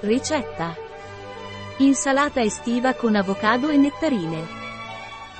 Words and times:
Ricetta. 0.00 0.76
Insalata 1.78 2.42
estiva 2.42 2.92
con 2.92 3.16
avocado 3.16 3.70
e 3.70 3.78
nettarine. 3.78 4.44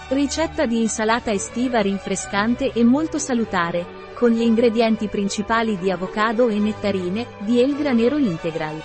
Ricetta 0.08 0.64
di 0.64 0.80
insalata 0.80 1.30
estiva 1.30 1.80
rinfrescante 1.80 2.72
e 2.72 2.82
molto 2.82 3.18
salutare, 3.18 3.84
con 4.14 4.30
gli 4.30 4.40
ingredienti 4.40 5.08
principali 5.08 5.76
di 5.76 5.90
avocado 5.90 6.48
e 6.48 6.58
nettarine, 6.58 7.26
di 7.40 7.60
El 7.60 7.76
Granero 7.76 8.16
Integral. 8.16 8.82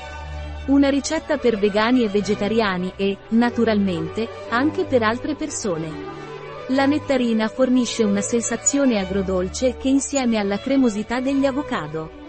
Una 0.66 0.90
ricetta 0.90 1.38
per 1.38 1.58
vegani 1.58 2.04
e 2.04 2.10
vegetariani 2.10 2.92
e, 2.98 3.18
naturalmente, 3.30 4.28
anche 4.50 4.84
per 4.84 5.04
altre 5.04 5.36
persone. 5.36 5.90
La 6.68 6.86
nettarina 6.86 7.48
fornisce 7.48 8.04
una 8.04 8.22
sensazione 8.22 9.00
agrodolce 9.00 9.78
che 9.78 9.88
insieme 9.88 10.38
alla 10.38 10.60
cremosità 10.60 11.22
degli 11.22 11.46
avocado. 11.46 12.21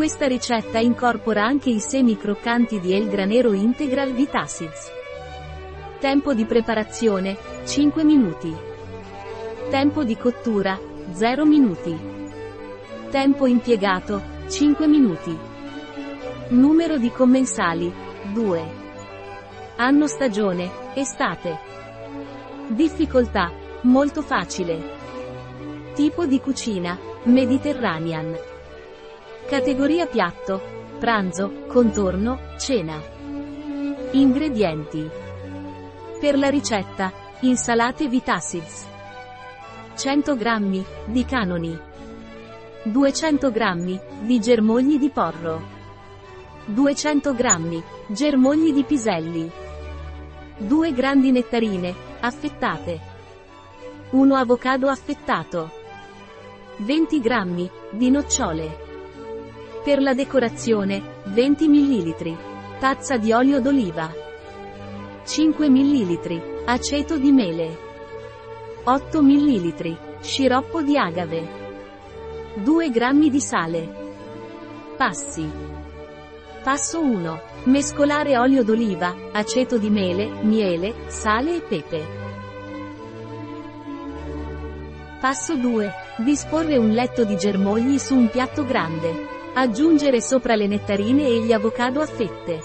Questa 0.00 0.26
ricetta 0.26 0.78
incorpora 0.78 1.44
anche 1.44 1.68
i 1.68 1.78
semi 1.78 2.16
croccanti 2.16 2.80
di 2.80 2.94
El 2.94 3.10
Granero 3.10 3.52
Integral 3.52 4.14
Vitacids. 4.14 4.90
Tempo 5.98 6.32
di 6.32 6.46
preparazione, 6.46 7.36
5 7.66 8.02
minuti. 8.02 8.50
Tempo 9.68 10.02
di 10.02 10.16
cottura, 10.16 10.80
0 11.12 11.44
minuti. 11.44 11.94
Tempo 13.10 13.44
impiegato, 13.46 14.22
5 14.48 14.86
minuti. 14.86 15.38
Numero 16.48 16.96
di 16.96 17.10
commensali, 17.10 17.92
2. 18.32 18.72
Anno 19.76 20.06
stagione, 20.06 20.94
estate. 20.94 21.58
Difficoltà, 22.68 23.52
molto 23.82 24.22
facile. 24.22 24.82
Tipo 25.92 26.24
di 26.24 26.40
cucina, 26.40 26.98
Mediterranean. 27.24 28.59
Categoria 29.50 30.06
piatto, 30.06 30.62
pranzo, 31.00 31.64
contorno, 31.66 32.38
cena. 32.56 33.02
Ingredienti. 34.12 35.10
Per 36.20 36.38
la 36.38 36.48
ricetta, 36.48 37.12
insalate 37.40 38.06
Vitacids. 38.06 38.86
100 39.96 40.36
g 40.36 40.84
di 41.06 41.24
canoni. 41.24 41.76
200 42.84 43.50
g 43.50 44.00
di 44.20 44.38
germogli 44.38 45.00
di 45.00 45.10
porro. 45.10 45.60
200 46.66 47.34
g 47.34 47.82
germogli 48.06 48.72
di 48.72 48.84
piselli. 48.84 49.50
2 50.58 50.92
grandi 50.92 51.32
nettarine, 51.32 51.92
affettate. 52.20 53.00
1 54.10 54.32
avocado 54.36 54.88
affettato. 54.88 55.72
20 56.76 57.20
g 57.20 57.70
di 57.90 58.10
nocciole. 58.10 58.89
Per 59.82 59.98
la 60.02 60.12
decorazione, 60.12 61.22
20 61.24 61.66
ml. 61.66 62.36
Tazza 62.78 63.16
di 63.16 63.32
olio 63.32 63.62
d'oliva. 63.62 64.12
5 65.24 65.70
ml. 65.70 66.62
Aceto 66.66 67.16
di 67.16 67.32
mele. 67.32 67.78
8 68.84 69.22
ml. 69.22 69.98
Sciroppo 70.20 70.82
di 70.82 70.98
agave. 70.98 71.48
2 72.56 72.90
g 72.90 73.30
di 73.30 73.40
sale. 73.40 73.88
Passi. 74.98 75.50
Passo 76.62 77.00
1. 77.00 77.40
Mescolare 77.64 78.36
olio 78.36 78.62
d'oliva, 78.62 79.14
aceto 79.32 79.78
di 79.78 79.88
mele, 79.88 80.42
miele, 80.42 80.94
sale 81.06 81.56
e 81.56 81.60
pepe. 81.62 82.06
Passo 85.20 85.56
2. 85.56 85.90
Disporre 86.18 86.76
un 86.76 86.90
letto 86.90 87.24
di 87.24 87.36
germogli 87.38 87.96
su 87.96 88.14
un 88.14 88.28
piatto 88.28 88.66
grande. 88.66 89.39
Aggiungere 89.60 90.22
sopra 90.22 90.54
le 90.54 90.66
nettarine 90.66 91.26
e 91.26 91.40
gli 91.40 91.52
avocado 91.52 92.00
a 92.00 92.06
fette. 92.06 92.60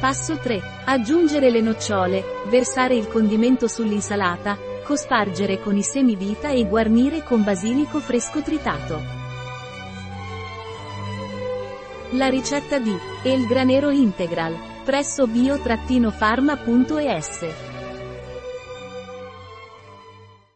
Passo 0.00 0.38
3. 0.38 0.60
Aggiungere 0.86 1.50
le 1.50 1.60
nocciole, 1.60 2.24
versare 2.48 2.96
il 2.96 3.06
condimento 3.06 3.68
sull'insalata, 3.68 4.58
cospargere 4.82 5.60
con 5.60 5.76
i 5.76 5.84
semi 5.84 6.16
vita 6.16 6.48
e 6.48 6.66
guarnire 6.66 7.22
con 7.22 7.44
basilico 7.44 8.00
fresco 8.00 8.42
tritato. 8.42 9.00
La 12.10 12.26
ricetta 12.26 12.80
di 12.80 12.98
El 13.22 13.46
Granero 13.46 13.90
Integral, 13.90 14.56
presso 14.82 15.28
bio-pharma.es 15.28 17.75